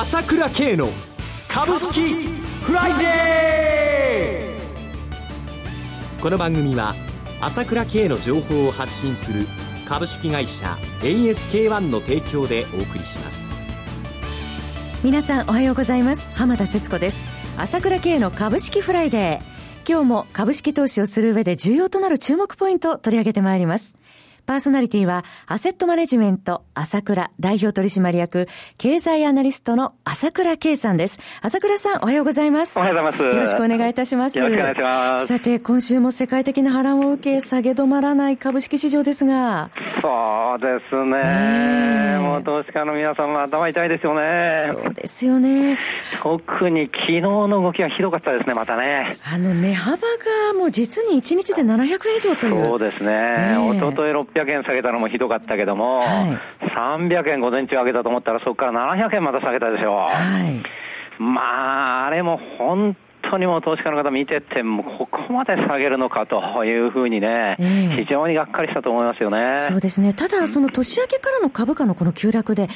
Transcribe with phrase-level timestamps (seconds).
[0.00, 0.90] 朝倉慶の
[1.48, 2.14] 株式
[2.62, 6.22] フライデー。
[6.22, 6.94] この番組は
[7.40, 9.44] 朝倉慶の情報を発信する
[9.88, 13.52] 株式会社 ASK-1 の提供でお送りします。
[15.02, 16.32] 皆さんおはようございます。
[16.36, 17.24] 浜田節子です。
[17.56, 19.90] 朝倉慶の株式フライデー。
[19.90, 23.96] 今日も株式投資をする上で重要となる注目ポイントを取り上げてまいります。
[24.48, 28.46] パーソナリティは、アセットマネジメント、朝倉代表取締役、
[28.78, 31.20] 経済アナリストの朝倉圭さんです。
[31.42, 32.78] 朝倉さん、おはようございます。
[32.78, 33.36] おはようございます。
[33.36, 34.38] よろしくお願いいたします。
[34.38, 35.26] よろしくお願いします。
[35.26, 39.68] さて、今週も世界的な波乱を受け、下げ止まらない株式市場ですが。
[40.00, 42.16] そうですね。
[42.22, 44.56] もう投資家の皆さんも頭痛いですよね。
[44.60, 45.78] そうですよね。
[46.22, 49.18] 特に昨日の動きがひどかったですね、またね。
[49.30, 52.64] あの、値幅がもう実に1日で700円以上という。
[52.64, 53.54] そうですね。
[53.58, 59.96] おととい600円下げたのもひどかったけども、はい、300円午前中上げたと思ったら、そこから700円また下げたでしょう。
[59.96, 62.96] はい、まあ、あれも本
[63.30, 69.56] 当にもう投資家の方見てて、もここまで下げるのかというふうにね、えー、非常にがっかりしたと思いますよね。
[69.56, 70.14] そうですね。
[70.14, 72.68] ただ、その年明けからの株価のこの急落で、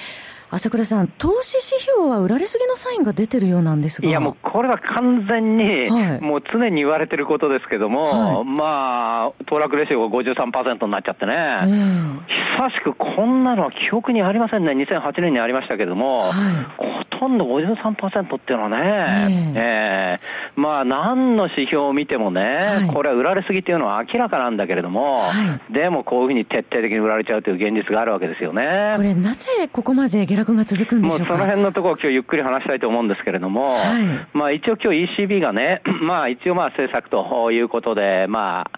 [0.54, 4.08] 朝倉さん、投資指標は売られすぎのサインが出てるようなんですが。
[4.08, 12.20] いや、もうこれは完全に、はい、もう常に言われてることですけども、はい、まあ、騰落レシオが53%になっちゃってね、えー、
[12.58, 14.72] 久しくこんなのは記憶にありませんね。
[14.72, 16.30] 2008年にありましたけども、はい。
[16.76, 25.30] ほとんど53%っていうのはね、えー、えー、まあ、何の指標を見てもね、はい、これは売られすぎっていうのは明らかなんだけれども、は
[25.70, 28.94] い、でもこういうふうに徹底的に売られちゃうという現実があるわけですよね。
[28.96, 31.30] これ、なぜここまで下落が続くんでしょうか？
[31.30, 38.70] もうその辺のところを今日ゆっくり話したいと思うんですけれども、はい、まあ一応今日 ECB がね、 まあ一応まあ政策ということで、まあ、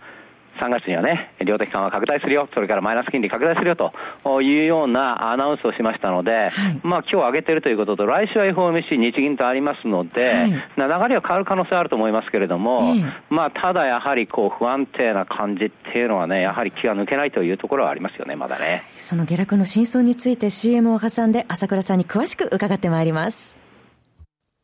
[0.61, 6.51] 3月にはね、量的緩和拡大するよ、それからマイナス金利拡大するよというようなアナウンスをしましたので、はい、
[6.83, 12.83] まあ今日上げてるということと、来週は FOMC、日銀とありますので、はい、流れは変わる可能性あると思いますけれども、
[13.31, 18.83] まあただやはりこう不安定な感じっていうのはね、やはり気が抜けないというところはありますよね、まだね。
[18.97, 23.61] その下落の真相について CM を挟んで、朝倉さんに詳しく伺ってまいります。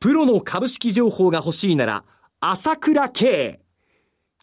[0.01, 2.05] プロの株式情報が欲しいなら、
[2.41, 3.61] 朝倉慶。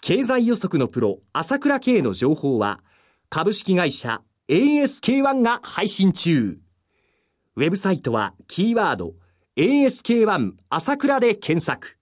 [0.02, 2.80] 経済予測のプロ、朝倉慶の情報は、
[3.30, 6.60] 株式会社 ASK1 が配信中。
[7.56, 9.16] ウェブサイトは、キーワード、
[9.58, 11.98] ASK1 朝倉で検索。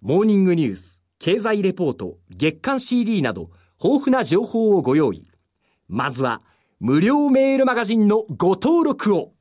[0.00, 3.50] モーニングニュース、経済レポート、月間 CD など、
[3.82, 5.26] 豊富な情報をご用意。
[5.88, 6.42] まずは、
[6.80, 9.32] 無料メールマガジンのご登録を。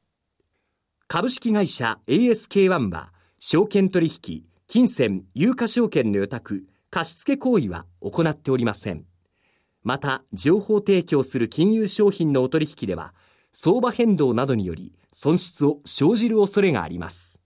[1.07, 9.05] 株式会社 ASK1 は、証券取引、金銭、有価証券の予託、貸付行為は行っておりません。
[9.81, 13.13] また、情報提供する金融商品のお取引では、
[13.53, 17.39] 相場変動などにより損失を生じる恐れがあります。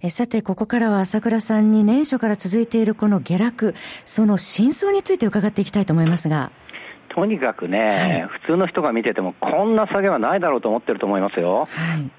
[0.00, 3.74] えさて、ここからは朝倉さんに年初から続いているこの下落、
[4.06, 6.50] その真相について伺っていきたいと思いますが。
[7.16, 11.60] とにかくね、はい、普通の人が見てても、こんな下げはないだろうと思ってると思いますよ。
[11.60, 11.66] は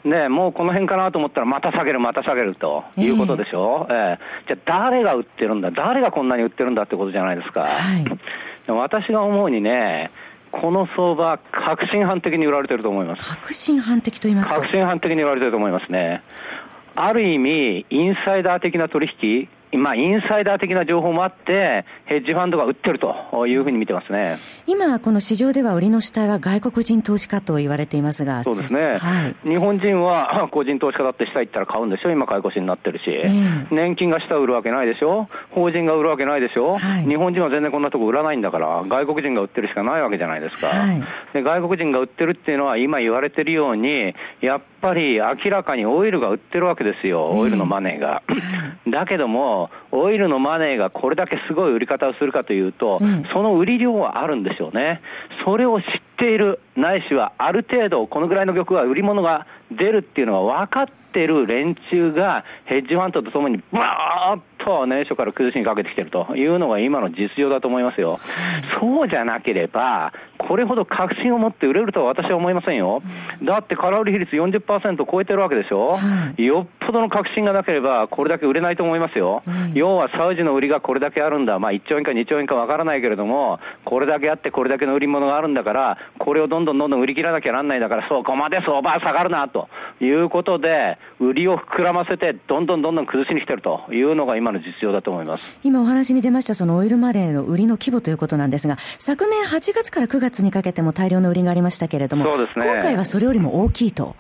[0.03, 3.85] い、で、もうこの辺かなと思ったら、また下げる、また下げるということでしょ？
[3.91, 7.61] えー、えー、じゃあ、誰が売ってるんだ、誰がこんなに売ってるんだってことじゃないですか。
[7.61, 10.09] はい、私が思うにね、
[10.51, 13.37] この相場、確信犯的に売られてると思います。
[13.37, 14.61] 確信犯的と言いますか？
[14.61, 16.23] 確信犯的に売られてると思いますね。
[16.95, 24.37] ある意味、インサイダー的な取引、まあ、インサイダー的な情報もあって、ヘッジファンドが売ってるというふうに見てますね。
[24.65, 28.95] 今、この市場では売りの主体は外国人投資家と言われていますが、そうですね。
[28.97, 32.11] はい、日本人は 個人投資家だって下行ったら買うんでしょ？
[32.11, 35.27] 今買い越しになってるし、えー、年金が下売るわけないでしょ？
[35.51, 40.67] 法人が売るわけないでしょ、はい、日本人は全然こんなとこ売らないんだから、外国人が売ってるしかないわけじゃないですか。
[40.67, 41.03] はい、
[41.33, 48.23] で外国人が売ってるっていうのは、今言われてるように、やっぱり明らかにオイルが売ってるわけですよ、オイルのマネーが。
[48.87, 55.01] だけども、オイルのマネーがこれだけすごい売り方をするかというと、うん、その売り量はあるんでしょうね。
[55.45, 55.87] それを知っ
[56.17, 68.19] ている、ないしはある程度、このぐらいの玉は売り物が出るっていうのは分かってる連中が、ヘッジファンドとともに、バーッと年初から崩しにかけてきてるというのが今の実情だと思いますよ。
[68.79, 70.13] そうじゃなければ、
[70.47, 73.01] これほど確信を持って売れるとは私は思いませんよ。
[73.43, 75.97] だって空売り比率40%超えてるわけでしょ、
[76.37, 79.43] よっぽどの確信がなければ、これだけ売れないと思いますよ。
[79.73, 81.59] 要はサウジの売りがこれだけあるんだ。
[81.59, 89.67] まあ1兆円か2兆円かわからないけれども、これだけあってこれだけの売り物があるんだから、これをどんどんどんどん売り切らなきゃなんないんだから、そこまで相場は下がるな、と
[89.99, 95.59] いうことで、売りを膨らませて、どんどんどんどん崩しに来てるというのが今の実情だと思います。
[95.63, 104.15] 今お話に出ましたそのオイルマネーの売りの規模ということなんですが、昨年8月から9月にかけても大量の売りがありましたけれども、そうですね、今回はそれよりも大きいと。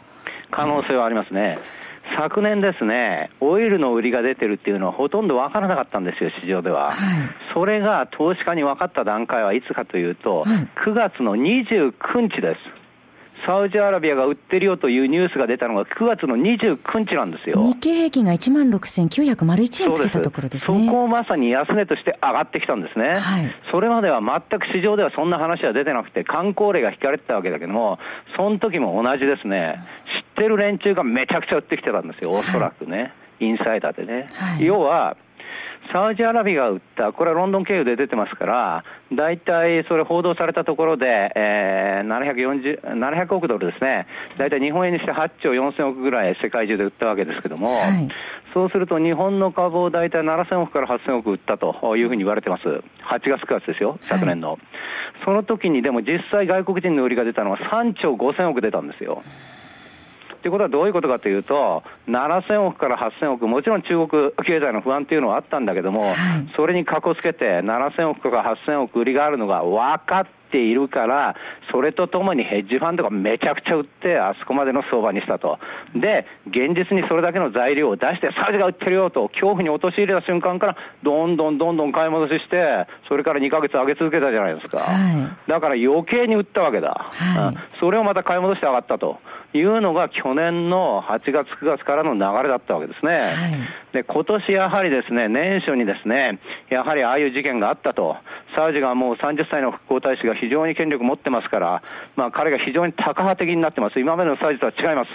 [0.51, 1.57] 可能性はありますね。
[2.17, 6.85] 昨年ですね、オイルの売りが出てるっていうのはほとんど分からなかったんですよ、市場では。
[6.85, 6.93] はい、
[7.53, 10.47] それが投資家に分かった段階はいつかというと、はい、
[10.85, 11.93] 9月の29
[12.29, 12.76] 日です。
[13.45, 17.61] サウジアラビアが売ってるよというニュースが出たのが9月の29日なんですよ。
[17.61, 20.85] 日経平均が1万6901円つけたところですね。
[20.85, 23.15] そこをまさに安値として上がってきたんですね。
[23.15, 27.99] はい、それまでは全く市場ではそんな話は出てなくて、観光例が引かれてたわけだけども、
[28.35, 29.81] その時も同じですね。
[30.35, 32.97] 知ってる連中がめちゃくちゃ売ってきてたんですよ、おそらくね。
[32.97, 33.05] は
[33.39, 34.27] い、インサイダーでね。
[34.33, 35.15] はい、要は、
[35.91, 41.05] サウジアラビアが売った、これはロンドン経由で出てますから、大体それ報道されたところで、
[41.35, 44.07] えー、740 700億ドルですね、
[44.37, 48.07] 大体日本円にして8兆4000億ぐらい世界中で売ったわけですけども、はい、
[48.53, 52.81] そうすると日本の株を大体7000億から8000億売ったというふうに言われてます、8
[53.29, 54.51] 月、9月ですよ、昨年の。
[54.51, 54.59] はい、
[55.25, 59.23] その時にでも実際、外国人の売りが出たのは3兆5000億出たんですよ。
[60.47, 66.13] ということはどういうことかというと、7000億から8000億、もちろん中国経済の不安というのはあったんだけども、はい、
[66.55, 71.35] それにかこつけて、7000億から8000億売りがあるのが分かっているから、
[71.71, 75.59] それとともにヘッジファンドがめちゃくちゃ売って、あそこまでの相場にしたと。
[75.95, 84.77] で、現実にそれだけの材料を出して、サウジが売ってるよと、恐怖に陥れた瞬間から、どんどんどんどん買い戻しして、それから2ヶ月上げ続けたじゃないですか。
[84.79, 84.83] は
[85.47, 87.09] い、だから余計に売ったわけだ。
[87.11, 89.19] はい、それをまた買い戻して上がったと。
[89.53, 93.13] いうのが去年の8月、9月からの流れだったわけですね。
[93.13, 96.39] はい、で、今年やはりですね、年初にですね、
[96.69, 98.17] やはりああいう事件があったと。
[98.55, 101.83] サウジがもう30歳の復興大使が非常に権力持ってますから、
[102.15, 103.99] まあ彼が非常にタカ派的になってます。
[103.99, 105.09] 今までのサウジとは違います。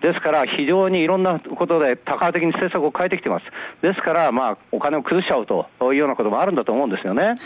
[0.00, 3.44] ですから非常にいろんなことでタカ派的に政策を変えてきてます。
[3.82, 7.22] ですから、まあお金を崩しちゃうというようなこともあるんだと思うんですよね。
[7.22, 7.36] はい、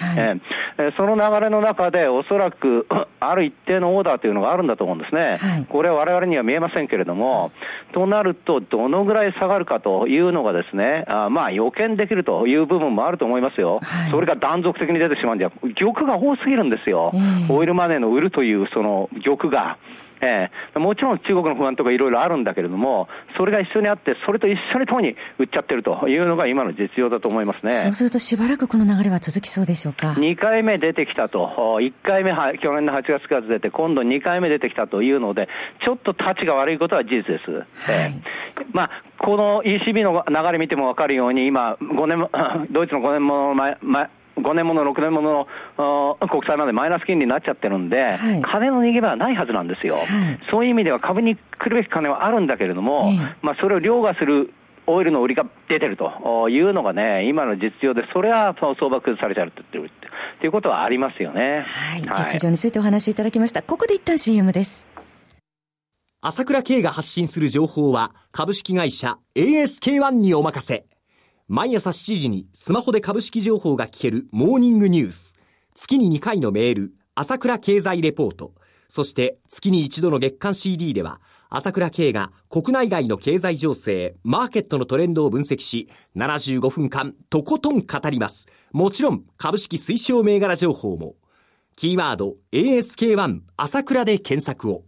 [0.79, 2.87] えー、その流れの中でおそらく
[3.21, 5.37] ある一定のオーダーというのがあるんだと思うんですね。
[5.37, 7.53] はい、これは我々には見えませんけれども、
[7.93, 13.81] となると、どのぐらい下がるかというのがですね、あまあ予見できるという部分もあると思いますよ。
[13.83, 17.11] はい、それが断続的に出てしまうんじゃ、玉が多すぎるんですよ。
[17.49, 19.79] オイルマネーの売るというその玉が。
[20.23, 27.73] えー、もちろん中国の不安とかいろいろあるんだけれども、それが一緒にあって、それと一緒にともに売っちゃってるというのが今の実情だと思いますね。
[27.73, 35.49] そうするとしばらくこの流れは続きそうでしょうか？2回目出てきたと、1回目は去年の8月から出て、今度2回目出てきたというので、
[35.85, 37.51] ちょっと立ちが悪いことは事実です。
[37.51, 42.31] はい、えー、まあ、この ECB の流れ見ても分かるように、今、5年も、
[42.71, 45.47] ドイツの5年も前、前5年もの、6年もの
[46.29, 50.05] 国債までマイナス金利になっちゃってるんで、はい、金の逃げ場はないはずなんですよ、はい、
[50.51, 53.13] そういう意味では株に来るべき金はあるんだけれども、
[53.43, 54.55] まあ、それを凌駕する
[54.87, 61.61] オイルの売りが出てるというのがね、今の実情で、それは相場崩されちゃうって言ってるということはありますよね。
[61.61, 63.63] はい、実情についてお話しいただきました。
[63.63, 64.89] ここで一旦 CM です。
[66.21, 70.85] 朝倉慶が発信する情報は、株式会社 ASK-1 にお任せ。
[71.55, 75.39] 毎朝7時にスマホで株式情報が聞けるモーニングニュース。
[75.75, 78.55] 月に2回のメール、朝倉経済レポート。
[78.89, 81.21] そして月に一度の月間 CD では、
[81.51, 88.47] 朝倉慶が国内外の経済情勢、マーケットのトレンドを分析し、75分間とことん語ります。
[88.73, 91.17] もちろん株式推奨銘柄情報も。
[91.77, 94.85] キーワード ASK1 朝倉で検索を。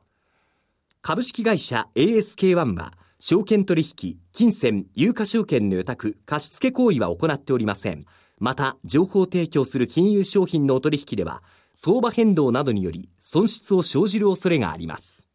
[1.03, 2.95] 株式会社 ASK1 は、
[3.27, 8.05] 証券取引、金銭、有価証券の予託、貸付行為は行っておりません。
[8.39, 15.31] また、情報提供する金融商品のお取引では、相場変動などにより損失を生じる恐れがあります。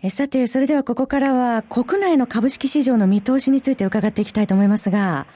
[0.00, 5.26] えさて、それではここからは国内の株式市場の見通しについて伺っていきたいと思いますが、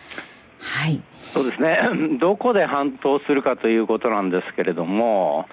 [0.61, 1.03] はい。
[1.33, 1.81] そうですね。
[2.23, 5.47] どこで反騰するかということなんですけれども、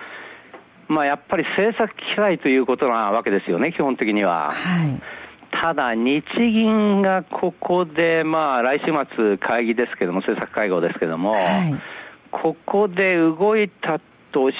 [0.88, 4.52] まあ、やっぱり政策機会ということなわけですよね、基本的には。
[4.52, 5.02] はい、
[5.52, 11.42] ただ、日銀がここで、まあ、来週末会議ですけども、政策会合ですけども、はい、
[12.32, 14.00] ここで動いた
[14.32, 14.56] とし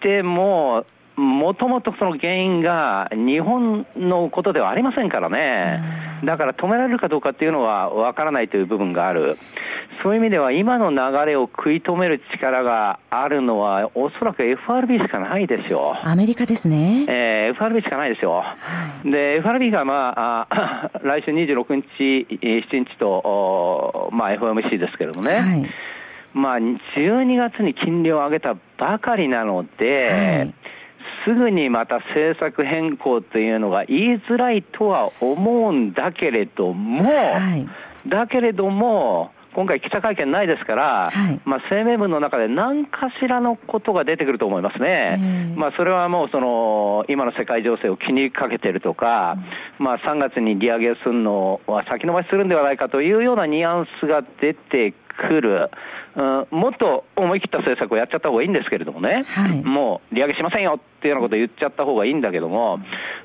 [0.00, 0.84] ても、
[1.16, 5.80] もともとその原因が日本のことではありませんからね、
[6.24, 9.36] だから止められるかどうかっていうのは分からないという部分がある。
[10.02, 15.96] そういう意味では今の流れを食い止める力があるのはおそらく FRB しかないですよ。
[16.02, 17.04] アメリカですね。
[17.08, 18.42] えー、FRB しかないですよ。
[19.04, 25.34] で、FRB がまあ、あ 来週26日、7日と、まあ FOMC ですけれどもね。
[25.34, 25.70] はい
[26.32, 30.54] まあ、12月に金利を上げたばかりなので、はい
[31.24, 37.68] すぐにまた政策変更というのが言いづらいとは思うんだけれども、はい、
[38.08, 45.54] だけれども、今回記者会見ないですから、はい、まあ、声明文の中で何かしらのことが出てくると思いますね。
[45.56, 49.36] まあ、それはもうその、今の世界情勢を気にかけてるとか、
[49.78, 55.70] うん、まあ、3月に利上げをするのは先延ばしするんではないかというようなニュアンスが出てくる。
[56.16, 62.80] うん、もっと思い切った政策をやっちゃった方がいいんですけれどもね、はい、もう利上げしませんよっていうようなことを言っちゃった方がいいんだけども、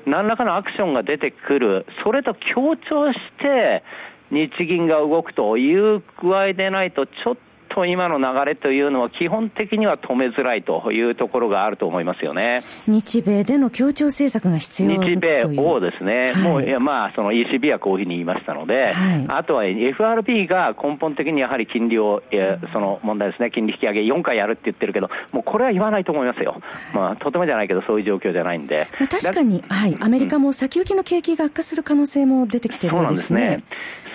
[0.06, 3.82] 何らかのアクションが出てくる、それと強調して、
[4.30, 7.36] 日銀が動くという具合でないと、ちょっ
[7.76, 12.62] と今の流れというのは、基本的には止めづらいというところがあると思いますよね。
[12.86, 26.60] 日米での協調政策が必要日米をですね、はい、もういやまあ、その ECB はこういうふうに言いましたので、はい、あとは FRB が根本的にやはり金利を、えその問題ですね、金利引き上げ4回やるって言ってるけど、もうこれは言わないと思いますよ、
[26.94, 28.86] まあ、とてもじゃないけど、そういう状況じゃないんで。
[29.10, 33.64] 確かに、はい、アメリカも先行きの景気が悪化する可能性も出てきてるようですね。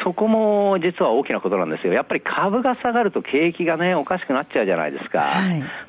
[0.03, 1.93] そこも実は大きなことなんですよ。
[1.93, 5.21] やっぱり株が下がると景気がね、おかしくなっちゃうじゃないですか。
[5.21, 5.25] は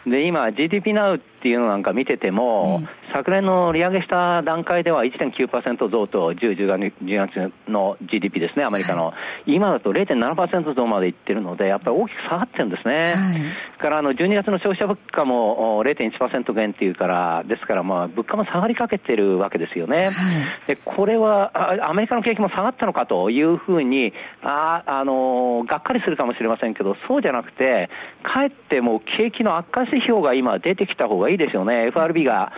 [0.06, 9.12] い、で、今 GDP ナウっていうのなんか見てても、昨年の利上げした段階では1.9%増と10、10月の GDP ですね、アメリカの。
[9.46, 12.94] 今だと0.7%増までいってるので、やっぱり大きく下がってるんですね。
[12.94, 20.04] はい、からあの12月の消費者物価も0.1%減っていうから、ですからまあ物価も下がりかけてるわけですよね。
[20.04, 20.12] はい、
[20.68, 27.90] でこれはアメリカの景気も下がったのかというふうに、ああのがっかりするかもしれませんけど、そうじゃなくて、
[28.22, 31.86] かえってもう景気の悪化指標が今出てきた方がいいですよね。
[31.88, 32.52] FRB が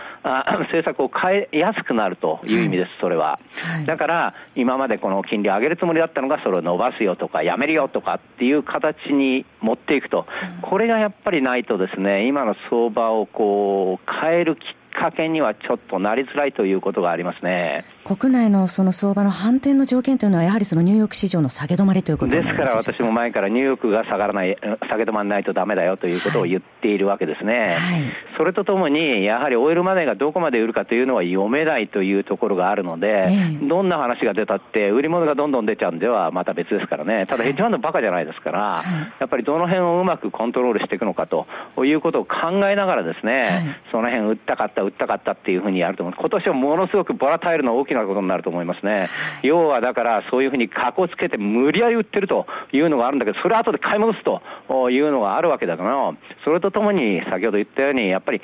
[0.45, 3.39] あ政策を変えやすくなるという意味です、それは。
[3.85, 10.27] だから、今までこの金利を上げるつもりだったのが、それを伸ばすよとか、やめるよとかっていう形に持っていくと、
[10.61, 14.63] これがやっぱりないとですね、今の相場をこう変えるきっ
[14.95, 17.85] かけにはちょっとなりづらいということがありますね。
[18.05, 24.55] 国内のその相場の反転の条件というのは、やはりそのニューヨーク市場の下げ止まりということですから私も前からニューヨークが下がらない、
[24.87, 28.03] 下げ止まらないとだめだよということを言っているわけですね、はい、
[28.37, 38.85] それとともに、やはりオイルマネーがどこまで売るかというのは読めないというところがあるので、えどんな話が出たって、売り物がどんどん出ちゃうんではまた別ですからね、ただヘッジファンドばかじゃないですから、はい、
[39.19, 41.47] やっぱりどの辺をうまくコントロールしていくのかと
[41.83, 46.15] いうことを考えながらですね、はい、その辺売ったかった、売ったかったっていうふうにやると思う。
[46.17, 49.07] 今年はものすごくボラタイルの大きなことになると思いますね。
[49.43, 54.41] 要はだからそういうふうにかこつけて無理やり売ってるというのがあるんだけど、それ後で買い戻すと
[54.89, 56.13] いうのがあるわけだから、
[56.43, 58.41] それとともに先ほど言ったように、やっぱり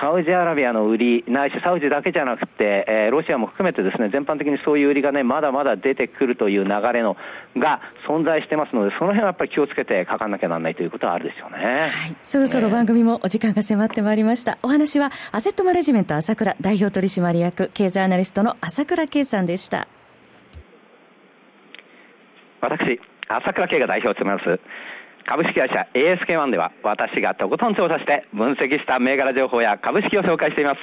[0.00, 7.16] サウジアラビアの売り、ないしサウジだけじゃなくて、えー、ロシアも含めてですね、全般的にそういう売りがね、まだまだ出てくるという流れの、
[7.56, 11.64] が存在してますので、その辺はやっぱり気をつけてかかんなきゃならないということはあるでしょうね。
[11.64, 14.58] はい、そろそろ番組もお時間が迫ってまいりました。
[14.62, 19.88] お話は、アセットマネジメント朝倉代表取締役、経済アナリストの朝倉圭さんでした。
[22.60, 24.60] 私、朝倉圭が代表を務めます。
[25.26, 30.78] 株式会社 ASK1 では私がとことん調査して分析した銘柄情報や株式を紹介しています。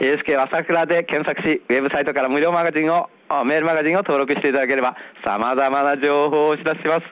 [0.00, 3.08] ASK 朝倉で検索しウェブサイトから無料マガジンを
[3.44, 7.04] メールマガジンを登録していただければ様々な情報をお知らせします。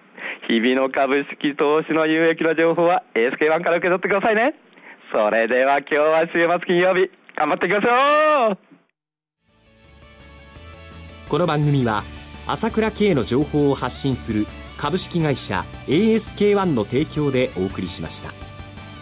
[0.48, 4.54] 日々の株式投資の有益な情報は ASK1 から受け取ってくださいね。
[5.12, 8.58] それでは今日は週末金曜日頑張っていきましょう。
[11.28, 12.02] この番組は
[12.46, 14.46] 朝倉慶の情報を発信する
[14.80, 18.32] 株式会社 ASK-1 の提供でお送りしました。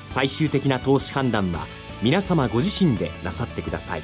[0.03, 1.69] 最終的な投資判断は
[2.03, 4.03] 皆様ご自身でなさってください。